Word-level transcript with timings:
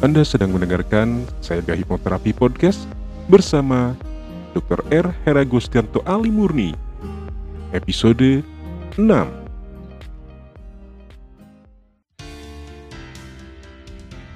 Anda 0.00 0.24
sedang 0.24 0.56
mendengarkan 0.56 1.28
saya 1.44 1.60
Hipnoterapi 1.76 2.32
Podcast 2.32 2.88
bersama 3.28 3.92
Dr. 4.56 4.80
R. 4.88 5.12
Hera 5.28 5.44
Gustianto 5.44 6.00
Ali 6.08 6.32
Murni. 6.32 6.72
Episode 7.76 8.40
6. 8.96 8.96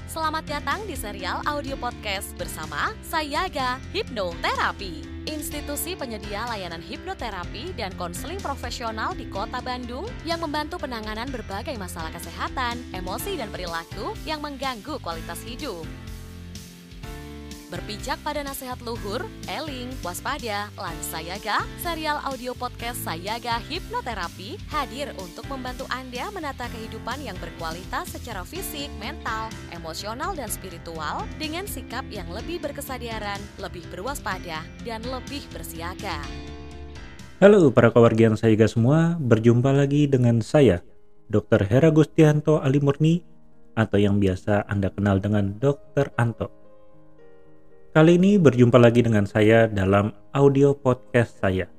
Selamat 0.04 0.44
datang 0.44 0.84
di 0.84 1.00
serial 1.00 1.40
audio 1.48 1.80
podcast 1.80 2.36
bersama 2.36 2.92
Sayaga 3.00 3.80
Hipnoterapi. 3.96 5.13
Institusi 5.24 5.96
penyedia 5.96 6.44
layanan 6.44 6.84
hipnoterapi 6.84 7.72
dan 7.80 7.96
konseling 7.96 8.36
profesional 8.44 9.16
di 9.16 9.24
Kota 9.24 9.64
Bandung 9.64 10.04
yang 10.28 10.44
membantu 10.44 10.76
penanganan 10.76 11.32
berbagai 11.32 11.80
masalah 11.80 12.12
kesehatan, 12.12 12.76
emosi, 12.92 13.40
dan 13.40 13.48
perilaku 13.48 14.12
yang 14.28 14.44
mengganggu 14.44 15.00
kualitas 15.00 15.40
hidup. 15.48 15.88
Berpijak 17.72 18.20
pada 18.20 18.44
nasihat 18.44 18.76
luhur, 18.84 19.24
eling, 19.48 19.88
waspada, 20.04 20.68
Lansayaga, 20.76 21.64
serial 21.80 22.20
audio 22.20 22.52
podcast 22.52 23.00
Sayaga 23.00 23.56
Hipnoterapi 23.56 24.60
hadir 24.68 25.16
untuk 25.16 25.48
membantu 25.48 25.88
Anda 25.88 26.28
menata 26.28 26.68
kehidupan 26.68 27.24
yang 27.24 27.40
berkualitas 27.40 28.12
secara 28.12 28.44
fisik, 28.44 28.92
mental, 29.00 29.48
emosional, 29.72 30.36
dan 30.36 30.52
spiritual 30.52 31.24
dengan 31.40 31.64
sikap 31.64 32.04
yang 32.12 32.28
lebih 32.28 32.60
berkesadaran, 32.60 33.40
lebih 33.56 33.88
berwaspada, 33.88 34.60
dan 34.84 35.00
lebih 35.08 35.40
bersiaga. 35.48 36.20
Halo 37.40 37.72
para 37.72 37.88
kewargian 37.88 38.36
Sayaga 38.36 38.68
semua, 38.68 39.16
berjumpa 39.16 39.72
lagi 39.72 40.04
dengan 40.04 40.44
saya, 40.44 40.84
Dr. 41.32 41.64
Hera 41.64 41.88
Gustianto 41.88 42.60
Ali 42.60 42.84
Murni, 42.84 43.24
atau 43.72 43.96
yang 43.96 44.20
biasa 44.20 44.68
Anda 44.68 44.92
kenal 44.92 45.16
dengan 45.24 45.56
Dr. 45.56 46.12
Anto. 46.20 46.63
Kali 47.94 48.18
ini 48.18 48.42
berjumpa 48.42 48.74
lagi 48.74 49.06
dengan 49.06 49.22
saya 49.22 49.70
dalam 49.70 50.10
audio 50.34 50.74
podcast 50.74 51.38
saya. 51.38 51.70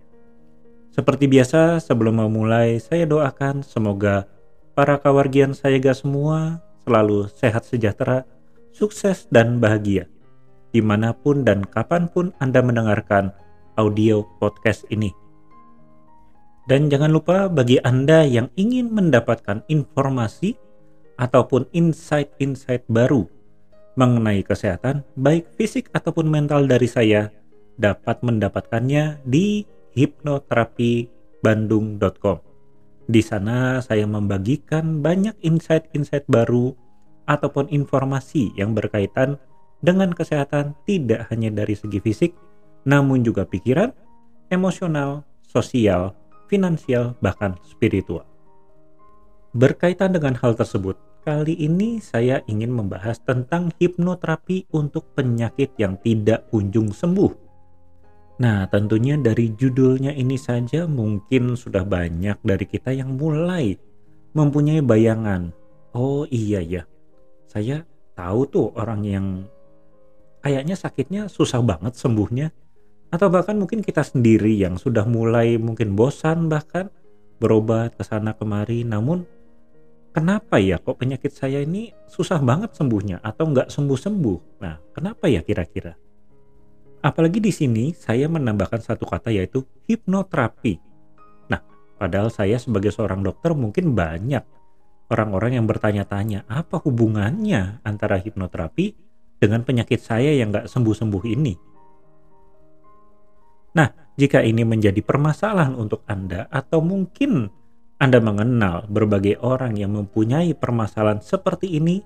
Seperti 0.87 1.27
biasa, 1.27 1.83
sebelum 1.83 2.23
memulai, 2.23 2.79
saya 2.79 3.03
doakan 3.03 3.59
semoga 3.59 4.23
para 4.79 4.95
kawargian 4.95 5.51
saya 5.51 5.75
gak 5.75 5.99
semua 5.99 6.63
selalu 6.87 7.27
sehat 7.35 7.67
sejahtera, 7.67 8.23
sukses 8.71 9.27
dan 9.27 9.59
bahagia. 9.59 10.07
Di 10.71 10.79
mana 10.79 11.11
pun 11.11 11.43
dan 11.43 11.67
kapan 11.67 12.07
pun 12.07 12.31
Anda 12.39 12.63
mendengarkan 12.63 13.35
audio 13.75 14.23
podcast 14.39 14.87
ini. 14.87 15.11
Dan 16.71 16.87
jangan 16.87 17.11
lupa 17.11 17.51
bagi 17.51 17.75
Anda 17.83 18.23
yang 18.23 18.47
ingin 18.55 18.87
mendapatkan 18.87 19.67
informasi 19.67 20.55
ataupun 21.19 21.67
insight-insight 21.75 22.87
baru 22.87 23.34
mengenai 23.95 24.43
kesehatan, 24.43 25.03
baik 25.15 25.47
fisik 25.55 25.87
ataupun 25.95 26.27
mental 26.27 26.67
dari 26.67 26.87
saya, 26.87 27.31
dapat 27.79 28.23
mendapatkannya 28.23 29.17
di 29.27 29.65
hipnoterapibandung.com. 29.95 32.39
Di 33.05 33.21
sana 33.21 33.81
saya 33.85 34.09
membagikan 34.09 35.03
banyak 35.03 35.35
insight-insight 35.43 36.25
baru 36.27 36.75
ataupun 37.29 37.69
informasi 37.69 38.51
yang 38.57 38.73
berkaitan 38.73 39.37
dengan 39.85 40.09
kesehatan 40.11 40.73
tidak 40.89 41.29
hanya 41.29 41.53
dari 41.53 41.77
segi 41.77 42.01
fisik, 42.01 42.33
namun 42.89 43.21
juga 43.21 43.45
pikiran, 43.45 43.93
emosional, 44.49 45.21
sosial, 45.45 46.17
finansial, 46.49 47.13
bahkan 47.21 47.53
spiritual. 47.65 48.25
Berkaitan 49.55 50.11
dengan 50.11 50.35
hal 50.35 50.57
tersebut, 50.57 50.99
Kali 51.25 51.57
ini 51.57 51.97
saya 51.97 52.45
ingin 52.45 52.69
membahas 52.69 53.17
tentang 53.17 53.73
hipnoterapi 53.81 54.69
untuk 54.77 55.09
penyakit 55.17 55.73
yang 55.81 55.97
tidak 56.05 56.45
kunjung 56.53 56.93
sembuh. 56.93 57.33
Nah, 58.45 58.69
tentunya 58.69 59.17
dari 59.17 59.49
judulnya 59.57 60.13
ini 60.13 60.37
saja 60.37 60.85
mungkin 60.85 61.57
sudah 61.57 61.81
banyak 61.81 62.37
dari 62.45 62.65
kita 62.69 62.93
yang 62.93 63.17
mulai 63.17 63.73
mempunyai 64.37 64.85
bayangan. 64.85 65.49
Oh 65.97 66.29
iya 66.29 66.61
ya, 66.61 66.85
saya 67.49 67.81
tahu 68.13 68.45
tuh 68.45 68.69
orang 68.77 69.01
yang 69.01 69.25
kayaknya 70.45 70.77
sakitnya 70.77 71.25
susah 71.25 71.65
banget 71.65 71.97
sembuhnya. 71.97 72.53
Atau 73.09 73.33
bahkan 73.33 73.57
mungkin 73.57 73.81
kita 73.81 74.05
sendiri 74.05 74.53
yang 74.53 74.77
sudah 74.77 75.09
mulai 75.09 75.57
mungkin 75.57 75.97
bosan 75.97 76.53
bahkan 76.53 76.93
berobat 77.41 77.97
ke 77.97 78.05
sana 78.05 78.37
kemari 78.37 78.85
namun 78.85 79.25
kenapa 80.15 80.55
ya 80.63 80.79
kok 80.79 80.95
penyakit 80.95 81.35
saya 81.35 81.59
ini 81.59 81.91
susah 82.07 82.39
banget 82.39 82.71
sembuhnya 82.71 83.19
atau 83.19 83.51
nggak 83.51 83.67
sembuh-sembuh? 83.67 84.63
Nah, 84.63 84.79
kenapa 84.95 85.27
ya 85.27 85.43
kira-kira? 85.43 85.91
Apalagi 87.03 87.43
di 87.43 87.51
sini 87.51 87.91
saya 87.91 88.31
menambahkan 88.31 88.79
satu 88.79 89.03
kata 89.03 89.35
yaitu 89.35 89.67
hipnoterapi. 89.91 90.79
Nah, 91.51 91.59
padahal 91.99 92.31
saya 92.31 92.55
sebagai 92.55 92.95
seorang 92.95 93.27
dokter 93.27 93.51
mungkin 93.51 93.91
banyak 93.91 94.41
orang-orang 95.11 95.59
yang 95.59 95.67
bertanya-tanya 95.67 96.47
apa 96.47 96.79
hubungannya 96.79 97.83
antara 97.83 98.15
hipnoterapi 98.17 98.95
dengan 99.37 99.67
penyakit 99.67 99.99
saya 99.99 100.31
yang 100.31 100.49
nggak 100.55 100.71
sembuh-sembuh 100.71 101.23
ini. 101.27 101.53
Nah, 103.75 103.91
jika 104.15 104.39
ini 104.39 104.63
menjadi 104.63 105.03
permasalahan 105.03 105.75
untuk 105.75 106.07
Anda 106.07 106.47
atau 106.47 106.79
mungkin 106.79 107.51
anda 107.95 108.19
mengenal 108.19 108.91
berbagai 108.91 109.39
orang 109.39 109.79
yang 109.79 109.95
mempunyai 109.95 110.51
permasalahan 110.51 111.23
seperti 111.23 111.79
ini, 111.79 112.03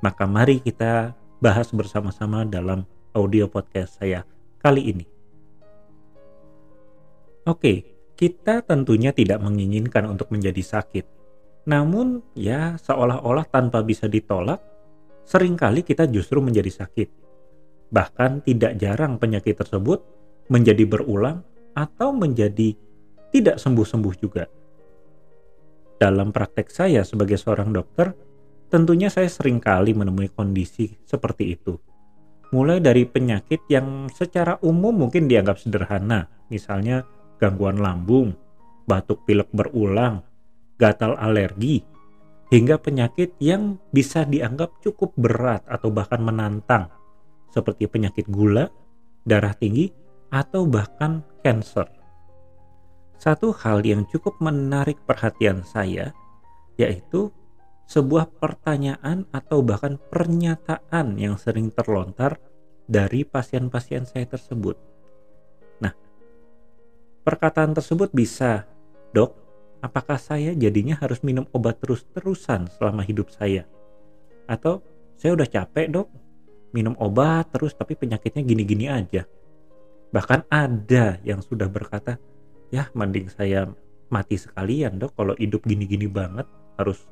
maka 0.00 0.24
mari 0.24 0.64
kita 0.64 1.12
bahas 1.44 1.68
bersama-sama 1.76 2.48
dalam 2.48 2.88
audio 3.12 3.44
podcast 3.44 4.00
saya 4.00 4.24
kali 4.56 4.96
ini. 4.96 5.04
Oke, 7.44 7.84
kita 8.16 8.64
tentunya 8.64 9.12
tidak 9.12 9.44
menginginkan 9.44 10.08
untuk 10.08 10.32
menjadi 10.32 10.64
sakit. 10.64 11.04
Namun, 11.68 12.24
ya 12.32 12.80
seolah-olah 12.80 13.44
tanpa 13.52 13.84
bisa 13.84 14.08
ditolak, 14.08 14.64
sering 15.28 15.52
kali 15.52 15.84
kita 15.84 16.08
justru 16.08 16.40
menjadi 16.40 16.72
sakit. 16.72 17.08
Bahkan 17.92 18.40
tidak 18.40 18.80
jarang 18.80 19.20
penyakit 19.20 19.60
tersebut 19.60 20.00
menjadi 20.48 20.88
berulang 20.88 21.44
atau 21.76 22.16
menjadi 22.16 22.72
tidak 23.36 23.60
sembuh-sembuh 23.60 24.16
juga 24.16 24.48
dalam 25.96 26.32
praktek 26.32 26.68
saya 26.68 27.02
sebagai 27.02 27.40
seorang 27.40 27.72
dokter, 27.72 28.12
tentunya 28.68 29.08
saya 29.08 29.28
sering 29.30 29.60
kali 29.62 29.96
menemui 29.96 30.32
kondisi 30.32 30.92
seperti 31.04 31.56
itu. 31.56 31.76
Mulai 32.54 32.78
dari 32.78 33.02
penyakit 33.08 33.66
yang 33.66 34.06
secara 34.12 34.60
umum 34.62 34.94
mungkin 34.94 35.26
dianggap 35.26 35.58
sederhana, 35.58 36.30
misalnya 36.46 37.02
gangguan 37.42 37.82
lambung, 37.82 38.36
batuk 38.86 39.26
pilek 39.26 39.50
berulang, 39.50 40.22
gatal 40.78 41.18
alergi, 41.18 41.82
hingga 42.54 42.78
penyakit 42.78 43.34
yang 43.42 43.80
bisa 43.90 44.22
dianggap 44.22 44.78
cukup 44.84 45.10
berat 45.18 45.66
atau 45.66 45.90
bahkan 45.90 46.22
menantang, 46.22 46.86
seperti 47.50 47.90
penyakit 47.90 48.30
gula, 48.30 48.70
darah 49.26 49.56
tinggi, 49.58 49.90
atau 50.30 50.66
bahkan 50.66 51.26
cancer. 51.42 51.86
Satu 53.16 53.52
hal 53.64 53.80
yang 53.82 54.04
cukup 54.06 54.36
menarik 54.44 55.00
perhatian 55.08 55.64
saya 55.64 56.12
yaitu 56.76 57.32
sebuah 57.88 58.28
pertanyaan 58.36 59.24
atau 59.32 59.64
bahkan 59.64 59.96
pernyataan 59.96 61.16
yang 61.16 61.40
sering 61.40 61.72
terlontar 61.72 62.36
dari 62.84 63.24
pasien-pasien 63.24 64.04
saya 64.04 64.28
tersebut. 64.28 64.76
Nah, 65.80 65.94
perkataan 67.24 67.72
tersebut 67.72 68.12
bisa, 68.12 68.68
"Dok, 69.14 69.32
apakah 69.80 70.20
saya 70.20 70.52
jadinya 70.52 70.98
harus 71.00 71.22
minum 71.24 71.48
obat 71.56 71.80
terus-terusan 71.80 72.68
selama 72.76 73.06
hidup 73.06 73.32
saya?" 73.32 73.64
Atau, 74.44 74.82
"Saya 75.16 75.32
udah 75.38 75.48
capek, 75.48 75.88
Dok, 75.90 76.08
minum 76.76 76.92
obat 77.00 77.48
terus 77.54 77.72
tapi 77.72 77.96
penyakitnya 77.96 78.42
gini-gini 78.44 78.86
aja." 78.90 79.24
Bahkan 80.10 80.50
ada 80.50 81.18
yang 81.26 81.42
sudah 81.42 81.66
berkata, 81.66 82.18
ya 82.70 82.90
mending 82.92 83.30
saya 83.30 83.66
mati 84.10 84.38
sekalian 84.38 84.98
dok. 85.02 85.14
Kalau 85.18 85.34
hidup 85.38 85.62
gini-gini 85.66 86.06
banget 86.06 86.46
harus 86.76 87.06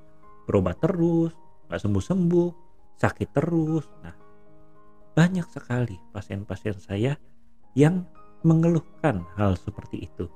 berobat 0.45 0.79
terus 0.83 1.33
nggak 1.69 1.81
sembuh-sembuh 1.81 2.51
sakit 3.01 3.29
terus. 3.33 3.87
Nah 4.05 4.15
banyak 5.15 5.47
sekali 5.51 5.97
pasien-pasien 6.11 6.77
saya 6.79 7.15
yang 7.79 8.03
mengeluhkan 8.43 9.25
hal 9.39 9.57
seperti 9.57 10.05
itu. 10.05 10.27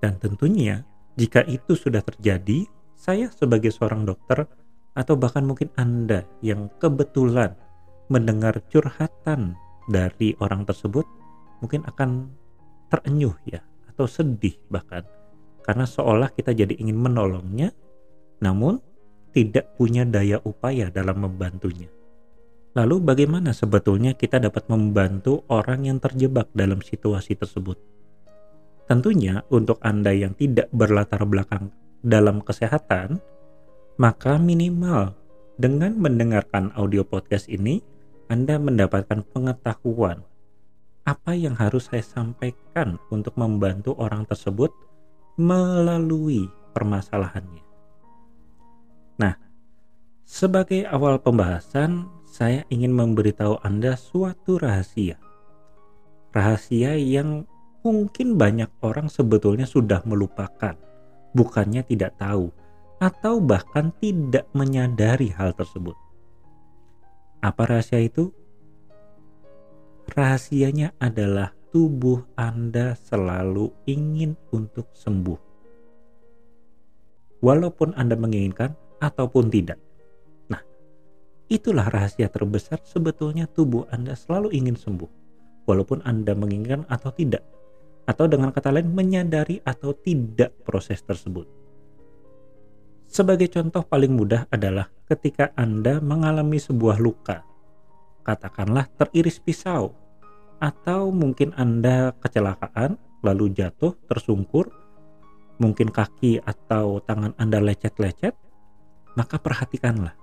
Dan 0.00 0.16
tentunya 0.16 0.82
jika 1.14 1.44
itu 1.44 1.76
sudah 1.76 2.00
terjadi 2.00 2.64
saya 2.96 3.28
sebagai 3.32 3.72
seorang 3.72 4.08
dokter 4.08 4.48
atau 4.96 5.14
bahkan 5.14 5.46
mungkin 5.46 5.70
Anda 5.78 6.26
yang 6.40 6.72
kebetulan 6.80 7.54
mendengar 8.10 8.58
curhatan 8.68 9.54
dari 9.86 10.34
orang 10.42 10.66
tersebut 10.66 11.06
mungkin 11.62 11.86
akan 11.86 12.32
terenyuh 12.90 13.36
ya 13.46 13.62
atau 14.00 14.08
sedih 14.08 14.56
bahkan 14.72 15.04
karena 15.60 15.84
seolah 15.84 16.32
kita 16.32 16.56
jadi 16.56 16.72
ingin 16.72 16.96
menolongnya 16.96 17.68
namun 18.40 18.80
tidak 19.36 19.76
punya 19.76 20.08
daya 20.08 20.40
upaya 20.40 20.88
dalam 20.88 21.20
membantunya. 21.20 21.92
Lalu 22.72 23.04
bagaimana 23.04 23.52
sebetulnya 23.52 24.16
kita 24.16 24.40
dapat 24.40 24.72
membantu 24.72 25.44
orang 25.52 25.84
yang 25.84 25.98
terjebak 26.00 26.48
dalam 26.56 26.80
situasi 26.80 27.36
tersebut? 27.36 27.76
Tentunya 28.88 29.44
untuk 29.52 29.76
Anda 29.84 30.16
yang 30.16 30.32
tidak 30.32 30.72
berlatar 30.72 31.20
belakang 31.28 31.68
dalam 32.00 32.40
kesehatan, 32.40 33.20
maka 34.00 34.40
minimal 34.40 35.12
dengan 35.60 35.92
mendengarkan 36.00 36.72
audio 36.72 37.04
podcast 37.04 37.52
ini, 37.52 37.84
Anda 38.32 38.56
mendapatkan 38.56 39.28
pengetahuan 39.30 40.24
apa 41.08 41.32
yang 41.32 41.56
harus 41.56 41.88
saya 41.88 42.04
sampaikan 42.04 43.00
untuk 43.08 43.34
membantu 43.40 43.96
orang 43.96 44.28
tersebut 44.28 44.70
melalui 45.40 46.46
permasalahannya. 46.76 47.64
Nah, 49.20 49.34
sebagai 50.24 50.84
awal 50.88 51.20
pembahasan, 51.20 52.08
saya 52.28 52.62
ingin 52.70 52.94
memberitahu 52.94 53.58
Anda 53.64 53.98
suatu 53.98 54.60
rahasia. 54.60 55.18
Rahasia 56.30 56.94
yang 56.94 57.44
mungkin 57.82 58.38
banyak 58.38 58.70
orang 58.84 59.10
sebetulnya 59.10 59.66
sudah 59.66 60.04
melupakan, 60.06 60.76
bukannya 61.34 61.82
tidak 61.82 62.14
tahu, 62.20 62.52
atau 63.00 63.40
bahkan 63.40 63.90
tidak 63.98 64.46
menyadari 64.52 65.32
hal 65.32 65.56
tersebut. 65.56 65.96
Apa 67.40 67.64
rahasia 67.64 68.04
itu? 68.04 68.30
Rahasianya 70.10 70.98
adalah 70.98 71.54
tubuh 71.70 72.26
Anda 72.34 72.98
selalu 72.98 73.70
ingin 73.86 74.34
untuk 74.50 74.90
sembuh. 74.90 75.38
Walaupun 77.40 77.94
Anda 77.94 78.18
menginginkan 78.18 78.74
ataupun 78.98 79.48
tidak. 79.48 79.78
Itulah 81.50 81.90
rahasia 81.90 82.30
terbesar 82.30 82.78
sebetulnya 82.86 83.50
tubuh 83.50 83.82
Anda 83.90 84.14
selalu 84.14 84.54
ingin 84.54 84.78
sembuh, 84.78 85.10
walaupun 85.66 85.98
Anda 86.06 86.38
menginginkan 86.38 86.86
atau 86.86 87.10
tidak, 87.10 87.42
atau 88.06 88.30
dengan 88.30 88.54
kata 88.54 88.70
lain 88.70 88.94
menyadari 88.94 89.58
atau 89.66 89.90
tidak 89.90 90.54
proses 90.62 91.02
tersebut. 91.02 91.50
Sebagai 93.10 93.50
contoh 93.50 93.82
paling 93.82 94.14
mudah 94.14 94.46
adalah 94.46 94.94
ketika 95.10 95.50
Anda 95.58 95.98
mengalami 95.98 96.62
sebuah 96.62 97.02
luka, 97.02 97.42
katakanlah 98.22 98.86
teriris 98.94 99.42
pisau, 99.42 99.90
atau 100.60 101.08
mungkin 101.10 101.56
Anda 101.56 102.12
kecelakaan 102.20 103.00
lalu 103.24 103.52
jatuh 103.56 103.96
tersungkur, 104.06 104.68
mungkin 105.56 105.88
kaki 105.88 106.40
atau 106.44 107.00
tangan 107.04 107.32
Anda 107.40 107.60
lecet-lecet, 107.64 108.36
maka 109.16 109.36
perhatikanlah 109.40 110.20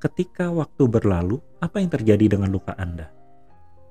ketika 0.00 0.48
waktu 0.48 0.88
berlalu, 0.88 1.36
apa 1.60 1.78
yang 1.78 1.92
terjadi 1.92 2.40
dengan 2.40 2.48
luka 2.48 2.72
Anda? 2.80 3.12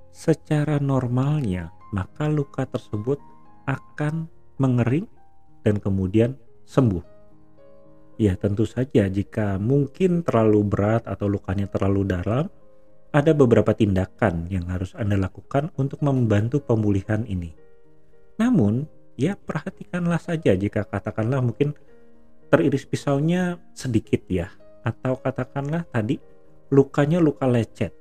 Secara 0.09 0.81
normalnya, 0.81 1.69
maka 1.93 2.25
luka 2.25 2.65
tersebut 2.65 3.21
akan 3.69 4.25
mengering 4.57 5.05
dan 5.61 5.77
kemudian 5.77 6.33
sembuh. 6.65 7.05
Ya, 8.19 8.35
tentu 8.35 8.65
saja 8.65 9.07
jika 9.07 9.61
mungkin 9.61 10.25
terlalu 10.25 10.65
berat 10.65 11.07
atau 11.07 11.29
lukanya 11.29 11.69
terlalu 11.69 12.03
dalam, 12.09 12.49
ada 13.09 13.33
beberapa 13.33 13.73
tindakan 13.73 14.45
yang 14.53 14.69
harus 14.69 14.93
Anda 14.93 15.17
lakukan 15.17 15.73
untuk 15.81 16.01
membantu 16.05 16.61
pemulihan 16.61 17.25
ini. 17.25 17.53
Namun, 18.37 18.85
ya 19.17 19.33
perhatikanlah 19.33 20.21
saja 20.21 20.53
jika 20.53 20.85
katakanlah 20.85 21.41
mungkin 21.41 21.73
teriris 22.53 22.85
pisaunya 22.85 23.57
sedikit 23.73 24.25
ya 24.29 24.49
atau 24.85 25.17
katakanlah 25.19 25.85
tadi 25.89 26.17
lukanya 26.69 27.19
luka 27.19 27.49
lecet 27.49 27.93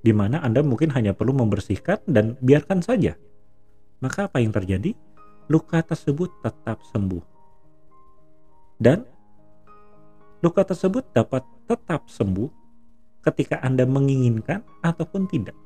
di 0.00 0.12
mana 0.16 0.40
Anda 0.40 0.64
mungkin 0.64 0.90
hanya 0.96 1.12
perlu 1.12 1.36
membersihkan 1.36 2.08
dan 2.08 2.40
biarkan 2.40 2.80
saja. 2.80 3.16
Maka 4.00 4.32
apa 4.32 4.40
yang 4.40 4.52
terjadi? 4.52 4.96
Luka 5.52 5.84
tersebut 5.84 6.32
tetap 6.40 6.80
sembuh. 6.88 7.24
Dan 8.80 9.04
luka 10.40 10.64
tersebut 10.64 11.12
dapat 11.12 11.44
tetap 11.68 12.08
sembuh 12.08 12.59
ketika 13.20 13.60
Anda 13.60 13.84
menginginkan 13.84 14.64
ataupun 14.80 15.28
tidak. 15.28 15.56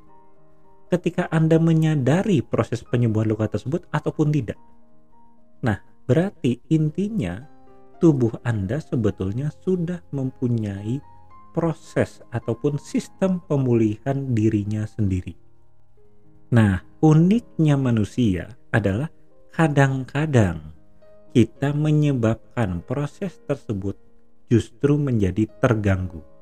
Ketika 0.91 1.27
Anda 1.31 1.59
menyadari 1.59 2.45
proses 2.45 2.85
penyembuhan 2.87 3.31
luka 3.35 3.51
tersebut 3.51 3.87
ataupun 3.91 4.31
tidak. 4.31 4.59
Nah, 5.65 5.81
berarti 6.06 6.61
intinya 6.71 7.41
tubuh 7.99 8.37
Anda 8.45 8.79
sebetulnya 8.79 9.49
sudah 9.65 10.05
mempunyai 10.12 11.01
proses 11.55 12.21
ataupun 12.35 12.77
sistem 12.83 13.41
pemulihan 13.47 14.35
dirinya 14.35 14.85
sendiri. 14.85 15.39
Nah, 16.53 16.83
uniknya 17.00 17.79
manusia 17.79 18.59
adalah 18.75 19.09
kadang-kadang 19.55 20.75
kita 21.35 21.75
menyebabkan 21.75 22.83
proses 22.83 23.39
tersebut 23.47 23.99
justru 24.50 24.99
menjadi 24.99 25.50
terganggu. 25.59 26.34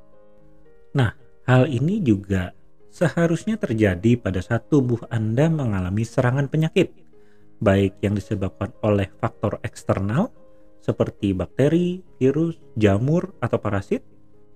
Nah, 0.93 1.17
hal 1.49 1.69
ini 1.69 2.05
juga 2.05 2.53
seharusnya 2.93 3.57
terjadi 3.57 4.21
pada 4.21 4.45
saat 4.45 4.69
tubuh 4.69 5.01
Anda 5.09 5.49
mengalami 5.49 6.05
serangan 6.05 6.53
penyakit, 6.53 6.93
baik 7.65 8.05
yang 8.05 8.13
disebabkan 8.13 8.77
oleh 8.85 9.09
faktor 9.17 9.57
eksternal 9.65 10.29
seperti 10.83 11.33
bakteri, 11.33 12.05
virus, 12.21 12.61
jamur, 12.77 13.33
atau 13.41 13.57
parasit, 13.57 14.03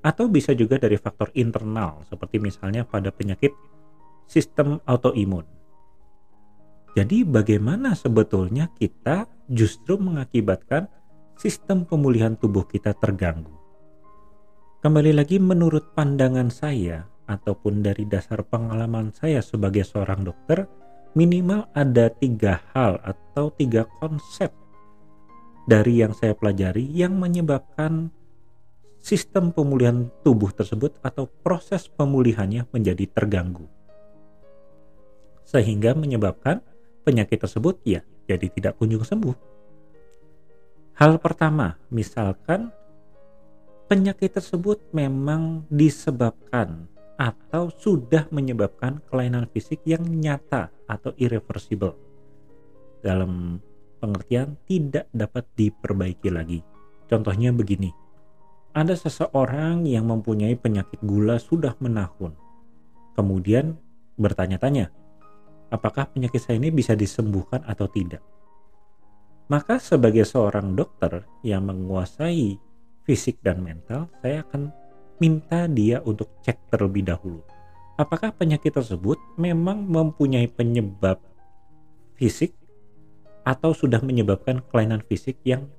atau 0.04 0.28
bisa 0.28 0.52
juga 0.52 0.76
dari 0.76 1.00
faktor 1.00 1.32
internal 1.32 2.04
seperti 2.04 2.36
misalnya 2.42 2.84
pada 2.84 3.08
penyakit 3.08 3.54
sistem 4.28 4.82
autoimun. 4.84 5.46
Jadi 6.92 7.24
bagaimana 7.24 7.96
sebetulnya 7.96 8.68
kita 8.76 9.24
justru 9.48 9.96
mengakibatkan 9.96 10.88
sistem 11.38 11.88
pemulihan 11.88 12.36
tubuh 12.36 12.66
kita 12.68 12.92
terganggu? 12.92 13.55
Kembali 14.86 15.18
lagi 15.18 15.42
menurut 15.42 15.98
pandangan 15.98 16.46
saya 16.46 17.02
ataupun 17.26 17.82
dari 17.82 18.06
dasar 18.06 18.46
pengalaman 18.46 19.10
saya 19.10 19.42
sebagai 19.42 19.82
seorang 19.82 20.22
dokter, 20.22 20.62
minimal 21.18 21.66
ada 21.74 22.06
tiga 22.06 22.62
hal 22.70 23.02
atau 23.02 23.50
tiga 23.50 23.82
konsep 23.98 24.54
dari 25.66 25.98
yang 25.98 26.14
saya 26.14 26.38
pelajari 26.38 26.86
yang 26.86 27.18
menyebabkan 27.18 28.14
sistem 29.02 29.50
pemulihan 29.50 30.06
tubuh 30.22 30.54
tersebut 30.54 30.94
atau 31.02 31.26
proses 31.26 31.90
pemulihannya 31.90 32.70
menjadi 32.70 33.10
terganggu. 33.10 33.66
Sehingga 35.42 35.98
menyebabkan 35.98 36.62
penyakit 37.02 37.42
tersebut 37.42 37.82
ya 37.82 38.06
jadi 38.30 38.46
tidak 38.54 38.78
kunjung 38.78 39.02
sembuh. 39.02 39.34
Hal 40.94 41.18
pertama, 41.18 41.74
misalkan 41.90 42.70
penyakit 43.86 44.34
tersebut 44.34 44.82
memang 44.90 45.62
disebabkan 45.70 46.90
atau 47.16 47.72
sudah 47.72 48.28
menyebabkan 48.28 49.00
kelainan 49.08 49.48
fisik 49.48 49.80
yang 49.88 50.04
nyata 50.04 50.68
atau 50.84 51.16
irreversible. 51.16 51.96
Dalam 53.00 53.62
pengertian 54.02 54.58
tidak 54.68 55.08
dapat 55.14 55.48
diperbaiki 55.56 56.28
lagi. 56.28 56.60
Contohnya 57.06 57.54
begini, 57.54 57.94
ada 58.76 58.92
seseorang 58.92 59.88
yang 59.88 60.10
mempunyai 60.10 60.58
penyakit 60.58 61.00
gula 61.00 61.40
sudah 61.40 61.72
menahun. 61.80 62.36
Kemudian 63.16 63.78
bertanya-tanya, 64.20 64.92
apakah 65.72 66.10
penyakit 66.12 66.42
saya 66.42 66.60
ini 66.60 66.68
bisa 66.68 66.92
disembuhkan 66.92 67.64
atau 67.64 67.88
tidak? 67.88 68.20
Maka 69.46 69.78
sebagai 69.78 70.26
seorang 70.26 70.74
dokter 70.74 71.22
yang 71.46 71.70
menguasai 71.70 72.58
fisik 73.06 73.38
dan 73.40 73.62
mental, 73.62 74.10
saya 74.20 74.42
akan 74.42 74.74
minta 75.22 75.64
dia 75.70 76.02
untuk 76.02 76.28
cek 76.42 76.74
terlebih 76.74 77.06
dahulu. 77.06 77.40
Apakah 77.96 78.34
penyakit 78.34 78.76
tersebut 78.76 79.16
memang 79.40 79.88
mempunyai 79.88 80.50
penyebab 80.52 81.16
fisik 82.18 82.52
atau 83.46 83.72
sudah 83.72 84.02
menyebabkan 84.02 84.60
kelainan 84.68 85.00
fisik 85.06 85.40
yang 85.46 85.70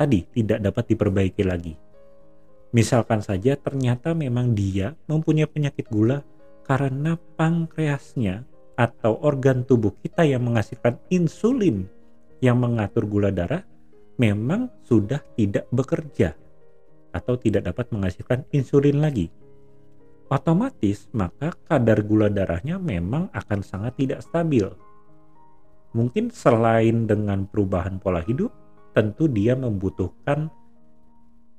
tadi 0.00 0.26
tidak 0.32 0.58
dapat 0.64 0.84
diperbaiki 0.90 1.44
lagi. 1.46 1.76
Misalkan 2.72 3.20
saja 3.20 3.54
ternyata 3.54 4.16
memang 4.16 4.56
dia 4.56 4.96
mempunyai 5.06 5.46
penyakit 5.46 5.86
gula 5.92 6.24
karena 6.64 7.20
pankreasnya 7.36 8.48
atau 8.74 9.20
organ 9.20 9.62
tubuh 9.68 9.92
kita 10.00 10.24
yang 10.24 10.48
menghasilkan 10.48 10.96
insulin 11.12 11.84
yang 12.40 12.56
mengatur 12.58 13.04
gula 13.04 13.28
darah 13.28 13.60
memang 14.16 14.72
sudah 14.88 15.20
tidak 15.36 15.68
bekerja 15.68 16.32
atau 17.12 17.36
tidak 17.36 17.68
dapat 17.68 17.92
menghasilkan 17.92 18.48
insulin 18.50 18.98
lagi. 19.04 19.28
Otomatis 20.32 21.12
maka 21.12 21.52
kadar 21.68 22.00
gula 22.02 22.32
darahnya 22.32 22.80
memang 22.80 23.28
akan 23.36 23.60
sangat 23.60 24.00
tidak 24.00 24.24
stabil 24.24 24.68
mungkin 25.92 26.32
selain 26.32 27.04
dengan 27.04 27.44
perubahan 27.48 28.00
pola 28.00 28.24
hidup, 28.24 28.52
tentu 28.96 29.28
dia 29.28 29.56
membutuhkan 29.56 30.48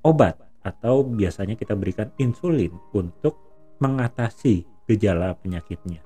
obat 0.06 0.38
atau 0.66 1.06
biasanya 1.06 1.58
kita 1.58 1.78
berikan 1.78 2.10
insulin 2.20 2.74
untuk 2.94 3.38
mengatasi 3.82 4.66
gejala 4.90 5.38
penyakitnya. 5.40 6.02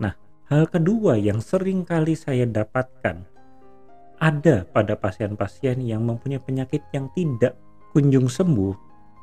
Nah, 0.00 0.14
hal 0.48 0.68
kedua 0.70 1.18
yang 1.18 1.40
sering 1.40 1.82
kali 1.84 2.16
saya 2.16 2.46
dapatkan 2.46 3.26
ada 4.14 4.56
pada 4.70 4.94
pasien-pasien 4.94 5.82
yang 5.82 6.06
mempunyai 6.06 6.40
penyakit 6.40 6.86
yang 6.94 7.10
tidak 7.12 7.58
kunjung 7.94 8.26
sembuh 8.26 8.74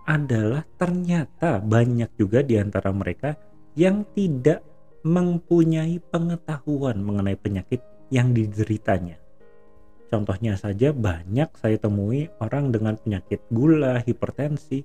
adalah 0.08 0.64
ternyata 0.80 1.60
banyak 1.60 2.16
juga 2.16 2.40
di 2.40 2.56
antara 2.56 2.96
mereka 2.96 3.36
yang 3.76 4.08
tidak 4.16 4.64
mempunyai 5.04 6.00
pengetahuan 6.00 7.04
mengenai 7.04 7.36
penyakit 7.36 7.84
yang 8.08 8.32
dideritanya. 8.32 9.20
Contohnya 10.08 10.56
saja 10.56 10.96
banyak 10.96 11.52
saya 11.60 11.76
temui 11.80 12.32
orang 12.40 12.72
dengan 12.72 12.96
penyakit 12.96 13.44
gula, 13.52 14.00
hipertensi. 14.04 14.84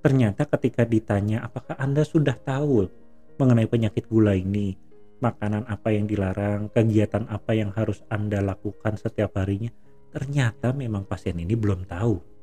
Ternyata 0.00 0.48
ketika 0.48 0.88
ditanya 0.88 1.44
apakah 1.44 1.76
Anda 1.76 2.04
sudah 2.04 2.36
tahu 2.40 2.88
mengenai 3.36 3.68
penyakit 3.68 4.08
gula 4.08 4.36
ini, 4.36 4.76
makanan 5.20 5.64
apa 5.68 5.92
yang 5.92 6.04
dilarang, 6.08 6.68
kegiatan 6.72 7.24
apa 7.28 7.56
yang 7.56 7.72
harus 7.72 8.04
Anda 8.12 8.44
lakukan 8.44 9.00
setiap 9.00 9.40
harinya, 9.40 9.72
ternyata 10.12 10.76
memang 10.76 11.08
pasien 11.08 11.40
ini 11.40 11.56
belum 11.56 11.88
tahu. 11.88 12.35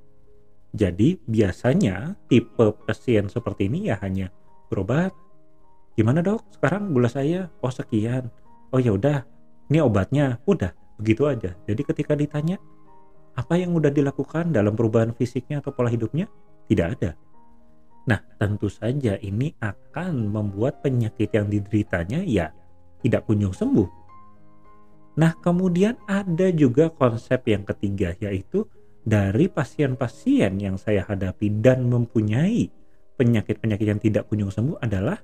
Jadi 0.73 1.21
biasanya 1.29 2.17
tipe 2.25 2.73
pasien 2.89 3.29
seperti 3.29 3.69
ini 3.69 3.93
ya 3.93 4.01
hanya 4.01 4.33
berobat. 4.73 5.13
Gimana 5.93 6.25
dok? 6.25 6.41
Sekarang 6.57 6.89
gula 6.89 7.05
saya, 7.05 7.45
oh 7.61 7.69
sekian. 7.69 8.33
Oh 8.73 8.81
ya 8.81 8.97
udah, 8.97 9.21
ini 9.69 9.77
obatnya, 9.85 10.41
udah 10.49 10.73
begitu 10.97 11.29
aja. 11.29 11.53
Jadi 11.69 11.81
ketika 11.85 12.17
ditanya 12.17 12.57
apa 13.37 13.53
yang 13.57 13.77
udah 13.77 13.93
dilakukan 13.93 14.49
dalam 14.49 14.73
perubahan 14.73 15.13
fisiknya 15.13 15.61
atau 15.61 15.69
pola 15.69 15.93
hidupnya, 15.93 16.25
tidak 16.65 16.97
ada. 16.97 17.11
Nah, 18.09 18.19
tentu 18.35 18.67
saja 18.67 19.15
ini 19.21 19.53
akan 19.61 20.27
membuat 20.27 20.81
penyakit 20.83 21.31
yang 21.31 21.47
dideritanya 21.47 22.25
ya 22.25 22.51
tidak 22.99 23.27
kunjung 23.27 23.53
sembuh. 23.55 23.89
Nah, 25.19 25.37
kemudian 25.39 25.99
ada 26.09 26.49
juga 26.49 26.89
konsep 26.89 27.45
yang 27.45 27.63
ketiga 27.63 28.17
yaitu 28.17 28.65
dari 29.03 29.51
pasien-pasien 29.51 30.55
yang 30.59 30.79
saya 30.79 31.03
hadapi 31.03 31.59
dan 31.59 31.87
mempunyai 31.91 32.71
penyakit-penyakit 33.19 33.87
yang 33.87 34.01
tidak 34.01 34.23
kunjung 34.31 34.49
sembuh 34.49 34.79
adalah 34.79 35.19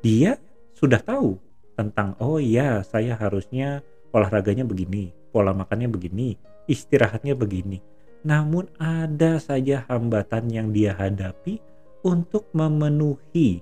dia 0.00 0.38
sudah 0.74 1.02
tahu 1.02 1.34
tentang 1.74 2.14
oh 2.22 2.38
ya 2.38 2.86
saya 2.86 3.18
harusnya 3.18 3.82
olahraganya 4.14 4.62
begini, 4.62 5.10
pola 5.34 5.50
makannya 5.50 5.90
begini, 5.90 6.38
istirahatnya 6.70 7.34
begini. 7.34 7.82
Namun 8.24 8.70
ada 8.80 9.36
saja 9.42 9.84
hambatan 9.90 10.48
yang 10.48 10.70
dia 10.70 10.94
hadapi 10.94 11.60
untuk 12.06 12.48
memenuhi 12.54 13.60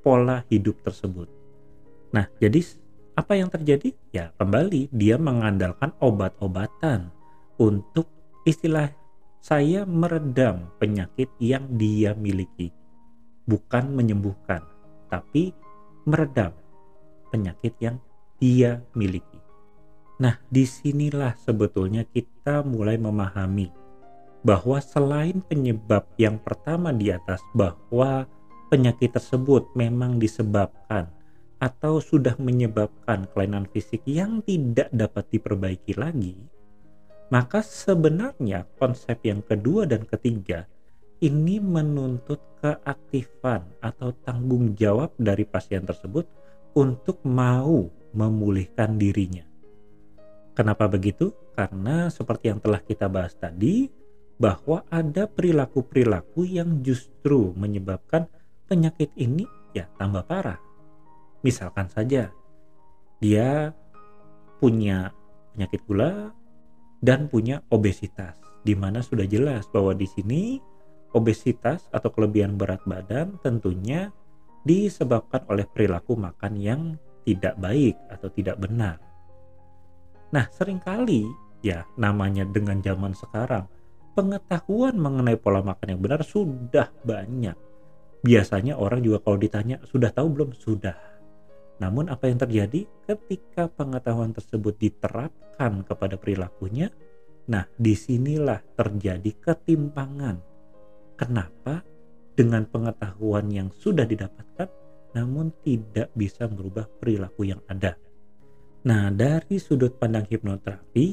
pola 0.00 0.42
hidup 0.48 0.80
tersebut. 0.82 1.28
Nah, 2.10 2.26
jadi 2.40 2.64
apa 3.14 3.36
yang 3.36 3.52
terjadi? 3.52 3.92
Ya, 4.10 4.32
kembali 4.40 4.88
dia 4.94 5.20
mengandalkan 5.20 5.92
obat-obatan 6.00 7.12
untuk 7.60 8.08
istilah 8.48 8.88
saya 9.44 9.84
meredam 9.84 10.72
penyakit 10.80 11.28
yang 11.36 11.68
dia 11.76 12.16
miliki. 12.16 12.72
Bukan 13.44 13.92
menyembuhkan, 13.92 14.64
tapi 15.12 15.52
meredam 16.08 16.56
penyakit 17.28 17.76
yang 17.80 17.96
dia 18.40 18.80
miliki. 18.96 19.40
Nah, 20.18 20.40
di 20.50 20.64
sinilah 20.66 21.36
sebetulnya 21.38 22.02
kita 22.08 22.66
mulai 22.66 22.98
memahami 22.98 23.70
bahwa 24.42 24.80
selain 24.82 25.44
penyebab 25.44 26.08
yang 26.18 26.40
pertama 26.40 26.90
di 26.90 27.12
atas 27.12 27.44
bahwa 27.54 28.26
penyakit 28.72 29.14
tersebut 29.14 29.70
memang 29.78 30.18
disebabkan 30.18 31.08
atau 31.58 31.98
sudah 31.98 32.38
menyebabkan 32.38 33.26
kelainan 33.34 33.66
fisik 33.70 34.02
yang 34.06 34.42
tidak 34.46 34.86
dapat 34.94 35.26
diperbaiki 35.34 35.98
lagi, 35.98 36.38
maka 37.28 37.60
sebenarnya 37.60 38.64
konsep 38.80 39.20
yang 39.24 39.44
kedua 39.44 39.84
dan 39.84 40.04
ketiga 40.08 40.64
ini 41.18 41.58
menuntut 41.58 42.38
keaktifan 42.62 43.66
atau 43.82 44.14
tanggung 44.22 44.74
jawab 44.78 45.12
dari 45.18 45.42
pasien 45.44 45.82
tersebut 45.82 46.24
untuk 46.78 47.18
mau 47.26 47.90
memulihkan 48.14 48.96
dirinya. 48.96 49.44
Kenapa 50.54 50.90
begitu? 50.90 51.34
Karena 51.54 52.10
seperti 52.10 52.50
yang 52.50 52.62
telah 52.62 52.82
kita 52.82 53.06
bahas 53.10 53.34
tadi, 53.34 53.90
bahwa 54.38 54.86
ada 54.86 55.26
perilaku-perilaku 55.26 56.46
yang 56.46 56.78
justru 56.86 57.50
menyebabkan 57.58 58.30
penyakit 58.70 59.10
ini 59.18 59.42
ya 59.74 59.90
tambah 59.98 60.22
parah. 60.22 60.58
Misalkan 61.42 61.90
saja, 61.90 62.30
dia 63.18 63.74
punya 64.62 65.10
penyakit 65.54 65.82
gula 65.86 66.30
dan 66.98 67.30
punya 67.30 67.62
obesitas, 67.70 68.38
di 68.66 68.74
mana 68.74 69.02
sudah 69.02 69.24
jelas 69.24 69.66
bahwa 69.70 69.94
di 69.94 70.06
sini 70.06 70.58
obesitas 71.14 71.88
atau 71.94 72.12
kelebihan 72.12 72.58
berat 72.58 72.82
badan 72.84 73.38
tentunya 73.40 74.12
disebabkan 74.66 75.46
oleh 75.48 75.64
perilaku 75.64 76.18
makan 76.18 76.58
yang 76.58 76.80
tidak 77.24 77.56
baik 77.56 77.96
atau 78.12 78.28
tidak 78.32 78.56
benar. 78.60 79.00
Nah, 80.28 80.44
sering 80.52 80.80
kali 80.82 81.24
ya 81.64 81.88
namanya 81.96 82.44
dengan 82.44 82.78
zaman 82.84 83.16
sekarang, 83.16 83.64
pengetahuan 84.12 84.98
mengenai 84.98 85.38
pola 85.40 85.64
makan 85.64 85.96
yang 85.96 86.00
benar 86.02 86.20
sudah 86.26 86.92
banyak. 87.06 87.56
Biasanya 88.26 88.74
orang 88.74 89.00
juga 89.00 89.22
kalau 89.22 89.38
ditanya, 89.38 89.78
sudah 89.86 90.10
tahu 90.10 90.28
belum? 90.34 90.50
Sudah. 90.58 91.17
Namun 91.78 92.10
apa 92.10 92.26
yang 92.26 92.38
terjadi 92.42 92.86
ketika 93.06 93.70
pengetahuan 93.70 94.34
tersebut 94.34 94.74
diterapkan 94.78 95.86
kepada 95.86 96.18
perilakunya? 96.18 96.90
Nah, 97.48 97.64
di 97.78 97.94
sinilah 97.94 98.60
terjadi 98.76 99.30
ketimpangan. 99.40 100.36
Kenapa? 101.16 101.80
Dengan 102.34 102.66
pengetahuan 102.66 103.50
yang 103.50 103.70
sudah 103.74 104.06
didapatkan, 104.06 104.68
namun 105.16 105.50
tidak 105.66 106.12
bisa 106.14 106.46
merubah 106.46 106.86
perilaku 106.86 107.48
yang 107.48 107.62
ada. 107.66 107.98
Nah, 108.86 109.10
dari 109.10 109.58
sudut 109.58 109.98
pandang 109.98 110.28
hipnoterapi, 110.28 111.06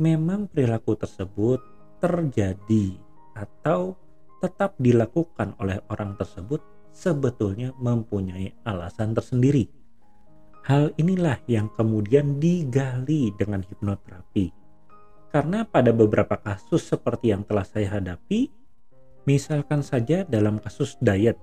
memang 0.00 0.48
perilaku 0.48 0.96
tersebut 0.96 1.60
terjadi 2.00 2.96
atau 3.36 3.96
tetap 4.40 4.76
dilakukan 4.76 5.56
oleh 5.60 5.80
orang 5.88 6.16
tersebut 6.20 6.60
sebetulnya 6.94 7.74
mempunyai 7.76 8.54
alasan 8.64 9.12
tersendiri. 9.12 9.83
Hal 10.64 10.96
inilah 10.96 11.44
yang 11.44 11.68
kemudian 11.76 12.40
digali 12.40 13.28
dengan 13.36 13.60
hipnoterapi. 13.60 14.48
Karena 15.28 15.68
pada 15.68 15.92
beberapa 15.92 16.40
kasus 16.40 16.88
seperti 16.88 17.36
yang 17.36 17.44
telah 17.44 17.68
saya 17.68 18.00
hadapi, 18.00 18.48
misalkan 19.28 19.84
saja 19.84 20.24
dalam 20.24 20.56
kasus 20.56 20.96
diet, 21.04 21.36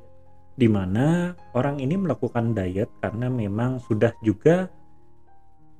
di 0.57 0.65
mana 0.65 1.37
orang 1.53 1.77
ini 1.77 2.01
melakukan 2.01 2.57
diet 2.57 2.89
karena 2.97 3.29
memang 3.29 3.77
sudah 3.85 4.09
juga 4.25 4.73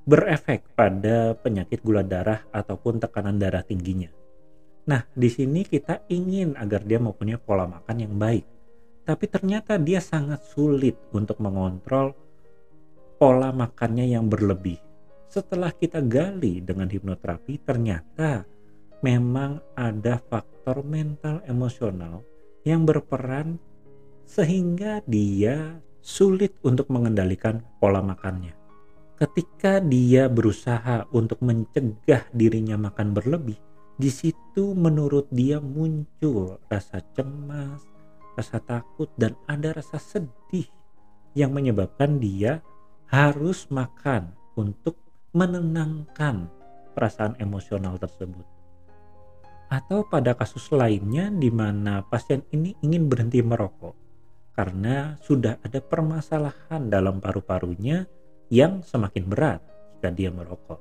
berefek 0.06 0.78
pada 0.78 1.34
penyakit 1.34 1.82
gula 1.82 2.06
darah 2.06 2.46
ataupun 2.54 3.02
tekanan 3.02 3.42
darah 3.42 3.66
tingginya. 3.66 4.14
Nah, 4.86 5.02
di 5.18 5.26
sini 5.26 5.66
kita 5.66 6.06
ingin 6.10 6.54
agar 6.54 6.86
dia 6.86 7.02
mempunyai 7.02 7.42
pola 7.42 7.66
makan 7.66 8.06
yang 8.06 8.14
baik. 8.18 8.46
Tapi 9.02 9.24
ternyata 9.26 9.82
dia 9.82 9.98
sangat 9.98 10.46
sulit 10.46 10.94
untuk 11.10 11.42
mengontrol 11.42 12.14
pola 13.22 13.54
makannya 13.54 14.18
yang 14.18 14.26
berlebih. 14.26 14.82
Setelah 15.30 15.70
kita 15.70 16.02
gali 16.02 16.58
dengan 16.58 16.90
hipnoterapi, 16.90 17.62
ternyata 17.62 18.42
memang 19.06 19.62
ada 19.78 20.18
faktor 20.18 20.82
mental 20.82 21.38
emosional 21.46 22.26
yang 22.66 22.82
berperan 22.82 23.62
sehingga 24.26 25.06
dia 25.06 25.78
sulit 26.02 26.58
untuk 26.66 26.90
mengendalikan 26.90 27.62
pola 27.78 28.02
makannya 28.02 28.58
ketika 29.22 29.78
dia 29.78 30.26
berusaha 30.26 31.06
untuk 31.14 31.38
mencegah 31.46 32.26
dirinya 32.34 32.74
makan 32.74 33.14
berlebih, 33.14 33.54
di 33.94 34.10
situ 34.10 34.74
menurut 34.74 35.30
dia 35.30 35.62
muncul 35.62 36.58
rasa 36.66 36.98
cemas, 37.14 37.86
rasa 38.34 38.58
takut, 38.58 39.06
dan 39.14 39.38
ada 39.46 39.78
rasa 39.78 40.02
sedih 40.02 40.66
yang 41.38 41.54
menyebabkan 41.54 42.18
dia 42.18 42.66
harus 43.12 43.68
makan 43.68 44.32
untuk 44.56 44.96
menenangkan 45.36 46.48
perasaan 46.96 47.36
emosional 47.36 48.00
tersebut. 48.00 48.48
Atau 49.68 50.08
pada 50.08 50.32
kasus 50.32 50.72
lainnya 50.72 51.28
di 51.28 51.52
mana 51.52 52.00
pasien 52.08 52.40
ini 52.56 52.72
ingin 52.80 53.12
berhenti 53.12 53.44
merokok 53.44 53.92
karena 54.56 55.16
sudah 55.20 55.60
ada 55.60 55.80
permasalahan 55.80 56.88
dalam 56.88 57.20
paru-parunya 57.20 58.08
yang 58.48 58.80
semakin 58.80 59.24
berat 59.28 59.60
jika 59.96 60.08
dia 60.12 60.32
merokok. 60.32 60.80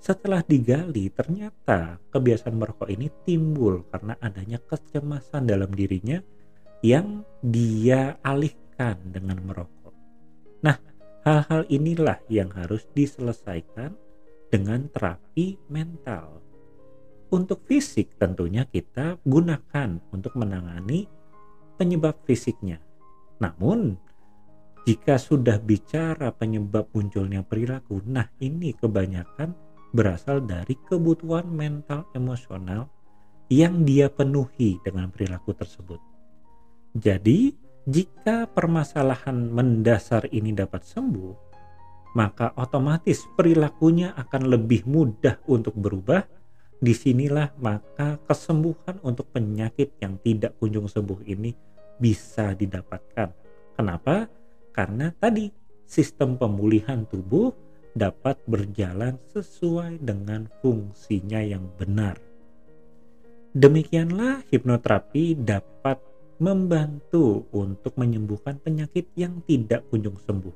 Setelah 0.00 0.44
digali, 0.44 1.08
ternyata 1.12 2.00
kebiasaan 2.12 2.56
merokok 2.56 2.88
ini 2.88 3.08
timbul 3.24 3.84
karena 3.92 4.16
adanya 4.20 4.60
kecemasan 4.60 5.48
dalam 5.48 5.72
dirinya 5.72 6.20
yang 6.84 7.24
dia 7.40 8.20
alihkan 8.20 9.00
dengan 9.08 9.40
merokok. 9.40 9.94
Nah, 10.60 10.76
hal-hal 11.26 11.66
inilah 11.66 12.22
yang 12.30 12.54
harus 12.54 12.86
diselesaikan 12.94 13.90
dengan 14.46 14.86
terapi 14.94 15.58
mental. 15.66 16.38
Untuk 17.34 17.66
fisik 17.66 18.14
tentunya 18.14 18.62
kita 18.62 19.18
gunakan 19.26 19.98
untuk 20.14 20.38
menangani 20.38 21.10
penyebab 21.74 22.22
fisiknya. 22.22 22.78
Namun, 23.42 23.98
jika 24.86 25.18
sudah 25.18 25.58
bicara 25.58 26.30
penyebab 26.30 26.86
munculnya 26.94 27.42
perilaku, 27.42 27.98
nah 28.06 28.30
ini 28.38 28.70
kebanyakan 28.78 29.50
berasal 29.90 30.46
dari 30.46 30.78
kebutuhan 30.86 31.50
mental 31.50 32.06
emosional 32.14 32.86
yang 33.50 33.82
dia 33.82 34.06
penuhi 34.06 34.78
dengan 34.86 35.10
perilaku 35.10 35.58
tersebut. 35.58 35.98
Jadi, 36.94 37.65
jika 37.86 38.50
permasalahan 38.50 39.46
mendasar 39.46 40.26
ini 40.34 40.50
dapat 40.50 40.82
sembuh, 40.82 41.34
maka 42.18 42.50
otomatis 42.58 43.22
perilakunya 43.38 44.10
akan 44.18 44.50
lebih 44.50 44.82
mudah 44.90 45.38
untuk 45.46 45.78
berubah. 45.78 46.26
Di 46.76 46.92
sinilah 46.92 47.54
maka 47.62 48.18
kesembuhan 48.26 48.98
untuk 49.06 49.30
penyakit 49.30 50.02
yang 50.02 50.18
tidak 50.18 50.58
kunjung 50.58 50.90
sembuh 50.90 51.24
ini 51.30 51.54
bisa 51.96 52.58
didapatkan. 52.58 53.30
Kenapa? 53.78 54.26
Karena 54.74 55.14
tadi 55.14 55.46
sistem 55.86 56.36
pemulihan 56.36 57.06
tubuh 57.06 57.54
dapat 57.94 58.42
berjalan 58.50 59.16
sesuai 59.30 60.02
dengan 60.02 60.50
fungsinya 60.60 61.38
yang 61.38 61.70
benar. 61.78 62.18
Demikianlah 63.56 64.44
hipnoterapi 64.52 65.38
dapat 65.40 65.96
membantu 66.36 67.48
untuk 67.52 67.96
menyembuhkan 67.96 68.60
penyakit 68.60 69.08
yang 69.16 69.40
tidak 69.48 69.88
kunjung 69.88 70.16
sembuh. 70.20 70.54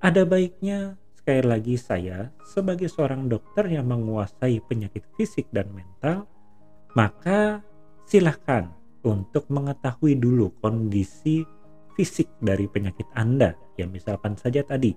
Ada 0.00 0.24
baiknya 0.28 0.96
sekali 1.16 1.44
lagi 1.44 1.74
saya 1.80 2.28
sebagai 2.44 2.88
seorang 2.92 3.28
dokter 3.28 3.64
yang 3.68 3.88
menguasai 3.88 4.60
penyakit 4.68 5.04
fisik 5.16 5.48
dan 5.52 5.72
mental, 5.72 6.28
maka 6.92 7.64
silahkan 8.04 8.68
untuk 9.04 9.48
mengetahui 9.48 10.16
dulu 10.16 10.52
kondisi 10.60 11.44
fisik 11.96 12.28
dari 12.40 12.68
penyakit 12.68 13.08
Anda. 13.16 13.56
Ya 13.80 13.88
misalkan 13.88 14.36
saja 14.36 14.60
tadi, 14.64 14.92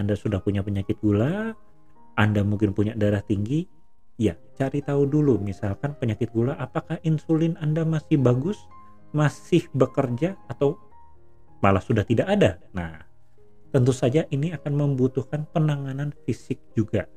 Anda 0.00 0.16
sudah 0.16 0.40
punya 0.40 0.64
penyakit 0.64 1.00
gula, 1.00 1.52
Anda 2.16 2.40
mungkin 2.44 2.72
punya 2.72 2.96
darah 2.96 3.20
tinggi, 3.20 3.68
ya 4.16 4.32
cari 4.56 4.80
tahu 4.80 5.04
dulu 5.04 5.36
misalkan 5.36 5.92
penyakit 6.00 6.32
gula 6.32 6.56
apakah 6.56 6.96
insulin 7.04 7.56
Anda 7.60 7.84
masih 7.84 8.16
bagus 8.20 8.56
masih 9.16 9.64
bekerja 9.72 10.36
atau 10.44 10.76
malah 11.64 11.80
sudah 11.80 12.04
tidak 12.04 12.28
ada. 12.28 12.60
Nah, 12.76 13.00
tentu 13.72 13.96
saja 13.96 14.28
ini 14.28 14.52
akan 14.52 14.72
membutuhkan 14.76 15.48
penanganan 15.48 16.12
fisik 16.28 16.60
juga. 16.76 17.08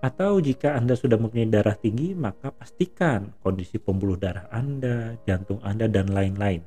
Atau 0.00 0.40
jika 0.40 0.76
Anda 0.76 0.96
sudah 0.96 1.20
mempunyai 1.20 1.48
darah 1.48 1.76
tinggi, 1.76 2.16
maka 2.16 2.52
pastikan 2.52 3.36
kondisi 3.40 3.76
pembuluh 3.76 4.16
darah 4.16 4.48
Anda, 4.48 5.16
jantung 5.28 5.60
Anda, 5.60 5.88
dan 5.88 6.12
lain-lain. 6.12 6.64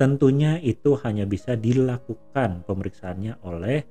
Tentunya 0.00 0.56
itu 0.64 0.96
hanya 1.04 1.28
bisa 1.28 1.60
dilakukan 1.60 2.64
pemeriksaannya 2.64 3.44
oleh 3.44 3.84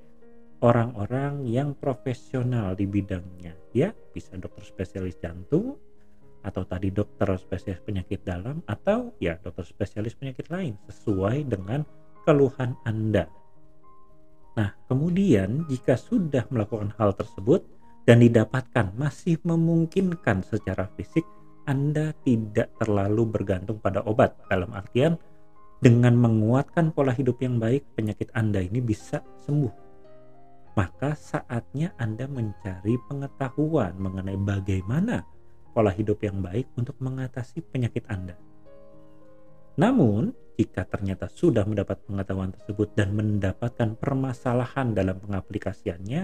orang-orang 0.65 1.46
yang 1.46 1.77
profesional 1.77 2.74
di 2.74 2.89
bidangnya. 2.89 3.53
Ya, 3.77 3.94
bisa 3.94 4.34
dokter 4.41 4.65
spesialis 4.65 5.22
jantung, 5.22 5.77
atau 6.43 6.63
tadi 6.63 6.89
dokter 6.89 7.27
spesialis 7.35 7.83
penyakit 7.83 8.24
dalam 8.24 8.64
atau 8.64 9.11
ya 9.20 9.35
dokter 9.40 9.68
spesialis 9.68 10.16
penyakit 10.16 10.48
lain 10.48 10.79
sesuai 10.87 11.48
dengan 11.48 11.83
keluhan 12.24 12.75
Anda. 12.87 13.27
Nah, 14.55 14.75
kemudian 14.92 15.68
jika 15.72 15.96
sudah 15.96 16.44
melakukan 16.51 16.92
hal 17.00 17.16
tersebut 17.16 17.64
dan 18.03 18.20
didapatkan 18.20 18.92
masih 18.98 19.40
memungkinkan 19.46 20.44
secara 20.44 20.90
fisik, 21.00 21.24
Anda 21.64 22.11
tidak 22.25 22.74
terlalu 22.81 23.24
bergantung 23.29 23.79
pada 23.79 24.03
obat. 24.03 24.35
Dalam 24.50 24.74
artian 24.74 25.16
dengan 25.79 26.18
menguatkan 26.18 26.92
pola 26.92 27.16
hidup 27.16 27.40
yang 27.40 27.55
baik, 27.55 27.87
penyakit 27.96 28.27
Anda 28.35 28.59
ini 28.59 28.83
bisa 28.83 29.24
sembuh. 29.48 29.87
Maka 30.75 31.16
saatnya 31.16 31.96
Anda 31.96 32.27
mencari 32.27 33.00
pengetahuan 33.07 33.96
mengenai 33.96 34.35
bagaimana 34.40 35.24
pola 35.72 35.94
hidup 35.94 36.22
yang 36.25 36.42
baik 36.44 36.70
untuk 36.75 36.98
mengatasi 37.00 37.62
penyakit 37.66 38.05
Anda. 38.10 38.36
Namun, 39.79 40.36
jika 40.60 40.84
ternyata 40.84 41.32
sudah 41.32 41.64
mendapat 41.64 42.03
pengetahuan 42.03 42.51
tersebut 42.51 42.92
dan 43.00 43.16
mendapatkan 43.16 43.96
permasalahan 43.96 44.92
dalam 44.92 45.16
pengaplikasiannya, 45.24 46.22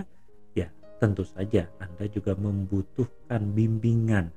ya 0.59 0.67
tentu 0.99 1.23
saja 1.23 1.71
Anda 1.79 2.11
juga 2.11 2.35
membutuhkan 2.35 3.55
bimbingan 3.55 4.35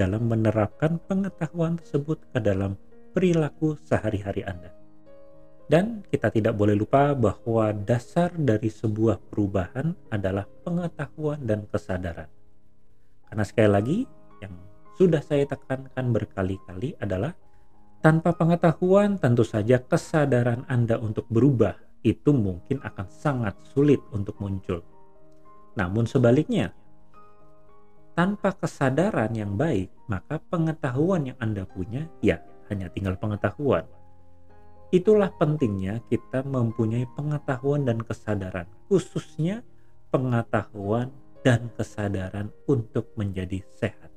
dalam 0.00 0.32
menerapkan 0.32 0.96
pengetahuan 1.04 1.76
tersebut 1.76 2.24
ke 2.32 2.38
dalam 2.40 2.80
perilaku 3.12 3.76
sehari-hari 3.84 4.42
Anda. 4.48 4.72
Dan 5.64 6.04
kita 6.08 6.28
tidak 6.28 6.60
boleh 6.60 6.76
lupa 6.76 7.16
bahwa 7.16 7.72
dasar 7.72 8.32
dari 8.36 8.68
sebuah 8.68 9.16
perubahan 9.32 9.96
adalah 10.12 10.44
pengetahuan 10.44 11.40
dan 11.40 11.64
kesadaran. 11.68 12.28
Karena 13.24 13.44
sekali 13.48 13.70
lagi, 13.72 13.98
yang 14.44 14.54
sudah 14.94 15.24
saya 15.24 15.48
tekankan 15.48 16.14
berkali-kali 16.14 16.94
adalah 17.02 17.34
tanpa 18.04 18.36
pengetahuan 18.36 19.16
tentu 19.16 19.42
saja 19.42 19.80
kesadaran 19.80 20.68
Anda 20.68 21.00
untuk 21.00 21.26
berubah 21.32 21.74
itu 22.04 22.30
mungkin 22.36 22.84
akan 22.84 23.08
sangat 23.08 23.56
sulit 23.72 23.98
untuk 24.12 24.36
muncul. 24.38 24.84
Namun 25.74 26.04
sebaliknya, 26.06 26.70
tanpa 28.14 28.54
kesadaran 28.54 29.32
yang 29.34 29.58
baik, 29.58 29.90
maka 30.06 30.38
pengetahuan 30.52 31.32
yang 31.32 31.38
Anda 31.42 31.66
punya 31.66 32.06
ya 32.22 32.38
hanya 32.70 32.86
tinggal 32.92 33.18
pengetahuan. 33.18 33.88
Itulah 34.94 35.34
pentingnya 35.34 35.98
kita 36.06 36.46
mempunyai 36.46 37.10
pengetahuan 37.18 37.82
dan 37.82 37.98
kesadaran, 37.98 38.70
khususnya 38.86 39.66
pengetahuan 40.14 41.10
dan 41.42 41.66
kesadaran 41.74 42.54
untuk 42.70 43.10
menjadi 43.18 43.58
sehat. 43.74 44.13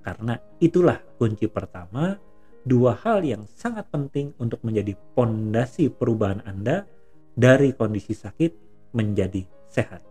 Karena 0.00 0.36
itulah 0.58 1.00
kunci 1.20 1.46
pertama, 1.46 2.16
dua 2.64 2.96
hal 3.04 3.24
yang 3.24 3.44
sangat 3.48 3.88
penting 3.88 4.32
untuk 4.40 4.60
menjadi 4.64 4.96
pondasi 5.16 5.92
perubahan 5.92 6.44
Anda 6.44 6.88
dari 7.36 7.72
kondisi 7.72 8.12
sakit 8.16 8.52
menjadi 8.96 9.44
sehat. 9.70 10.02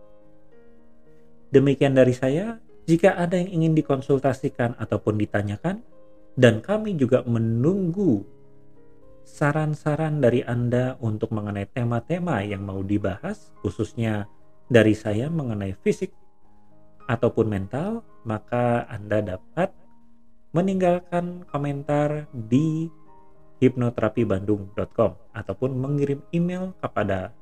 Demikian 1.50 1.98
dari 1.98 2.14
saya, 2.14 2.62
jika 2.86 3.18
ada 3.18 3.34
yang 3.34 3.50
ingin 3.62 3.72
dikonsultasikan 3.74 4.78
ataupun 4.78 5.18
ditanyakan, 5.18 5.82
dan 6.38 6.62
kami 6.62 6.94
juga 6.94 7.26
menunggu 7.26 8.22
saran-saran 9.26 10.22
dari 10.22 10.42
Anda 10.46 10.98
untuk 11.02 11.34
mengenai 11.34 11.66
tema-tema 11.70 12.42
yang 12.46 12.62
mau 12.66 12.82
dibahas, 12.82 13.50
khususnya 13.62 14.30
dari 14.70 14.94
saya 14.94 15.26
mengenai 15.26 15.74
fisik 15.82 16.14
ataupun 17.10 17.50
mental, 17.50 18.06
maka 18.22 18.86
Anda 18.86 19.36
dapat 19.36 19.74
meninggalkan 20.50 21.46
komentar 21.46 22.26
di 22.34 22.90
hipnoterapibandung.com 23.60 25.12
ataupun 25.36 25.70
mengirim 25.76 26.24
email 26.34 26.74
kepada 26.80 27.36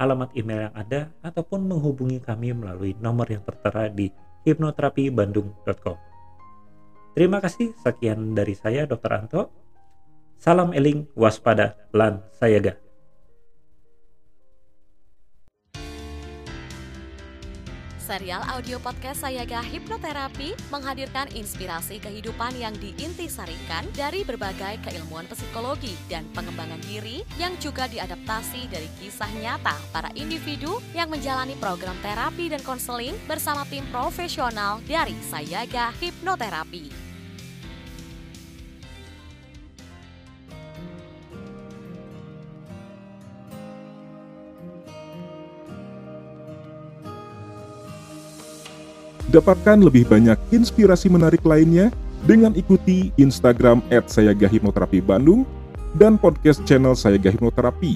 alamat 0.00 0.32
email 0.34 0.68
yang 0.68 0.76
ada 0.76 1.00
ataupun 1.20 1.64
menghubungi 1.68 2.20
kami 2.20 2.56
melalui 2.56 2.96
nomor 2.98 3.28
yang 3.28 3.44
tertera 3.44 3.88
di 3.88 4.10
hipnoterapibandung.com. 4.44 5.96
Terima 7.12 7.38
kasih, 7.42 7.76
sekian 7.80 8.32
dari 8.32 8.56
saya 8.56 8.88
Dr. 8.88 9.12
Anto. 9.12 9.42
Salam 10.40 10.72
eling, 10.72 11.12
waspada, 11.12 11.76
lan 11.92 12.24
sayaga. 12.32 12.89
Serial 18.00 18.40
audio 18.48 18.80
podcast 18.80 19.20
Sayaga 19.20 19.60
Hipnoterapi 19.60 20.56
menghadirkan 20.72 21.28
inspirasi 21.36 22.00
kehidupan 22.00 22.56
yang 22.56 22.72
diintisarikan 22.80 23.84
dari 23.92 24.24
berbagai 24.24 24.80
keilmuan 24.80 25.28
psikologi 25.28 25.92
dan 26.08 26.24
pengembangan 26.32 26.80
diri 26.88 27.20
yang 27.36 27.52
juga 27.60 27.84
diadaptasi 27.92 28.72
dari 28.72 28.88
kisah 28.98 29.28
nyata 29.36 29.76
para 29.92 30.08
individu 30.16 30.80
yang 30.96 31.12
menjalani 31.12 31.52
program 31.60 31.94
terapi 32.00 32.48
dan 32.48 32.64
konseling 32.64 33.14
bersama 33.28 33.68
tim 33.68 33.84
profesional 33.92 34.80
dari 34.88 35.14
Sayaga 35.28 35.92
Hipnoterapi. 36.00 37.09
Dapatkan 49.30 49.78
lebih 49.78 50.10
banyak 50.10 50.34
inspirasi 50.50 51.06
menarik 51.06 51.46
lainnya 51.46 51.94
dengan 52.26 52.50
ikuti 52.58 53.14
Instagram 53.14 53.78
@sayagahipnoterapi 53.86 54.98
Bandung 54.98 55.46
dan 55.94 56.18
podcast 56.18 56.66
channel 56.66 56.98
Sayaga 56.98 57.30
Hipnoterapi. 57.30 57.94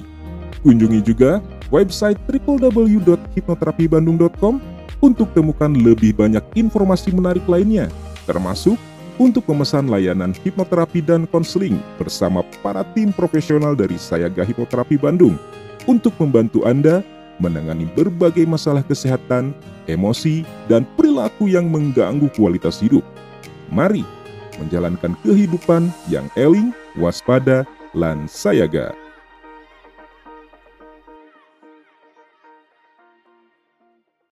Kunjungi 0.63 1.03
juga 1.03 1.43
website 1.75 2.15
www.hipnoterapibandung.com 2.31 4.63
untuk 5.03 5.27
temukan 5.35 5.75
lebih 5.75 6.15
banyak 6.15 6.39
informasi 6.55 7.11
menarik 7.11 7.43
lainnya, 7.51 7.91
termasuk 8.23 8.79
untuk 9.19 9.43
memesan 9.51 9.91
layanan 9.91 10.31
hipnoterapi 10.31 11.03
dan 11.03 11.27
konseling 11.27 11.83
bersama 11.99 12.47
para 12.63 12.87
tim 12.95 13.11
profesional 13.11 13.75
dari 13.75 13.99
Sayaga 13.99 14.47
Hipnoterapi 14.47 14.95
Bandung 14.95 15.35
untuk 15.83 16.15
membantu 16.15 16.63
Anda 16.63 17.03
menangani 17.39 17.87
berbagai 17.93 18.47
masalah 18.47 18.81
kesehatan, 18.83 19.51
emosi, 19.85 20.47
dan 20.71 20.87
perilaku 20.95 21.51
yang 21.51 21.67
mengganggu 21.67 22.31
kualitas 22.33 22.79
hidup. 22.79 23.03
Mari 23.69 24.05
menjalankan 24.57 25.13
kehidupan 25.23 25.91
yang 26.07 26.27
eling, 26.39 26.71
waspada, 26.95 27.67
lan 27.91 28.27
sayaga. 28.27 29.04